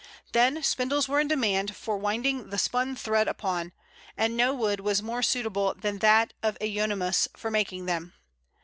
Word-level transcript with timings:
Then 0.31 0.63
spindles 0.63 1.07
were 1.07 1.19
in 1.19 1.27
demand 1.27 1.75
for 1.75 1.95
winding 1.95 2.49
the 2.49 2.57
spun 2.57 2.95
thread 2.95 3.27
upon, 3.27 3.71
and 4.17 4.35
no 4.35 4.51
wood 4.51 4.79
was 4.79 5.03
more 5.03 5.21
suitable 5.21 5.75
than 5.75 5.99
that 5.99 6.33
of 6.41 6.57
Euonymus 6.59 7.27
for 7.37 7.51
making 7.51 7.85
them. 7.85 8.13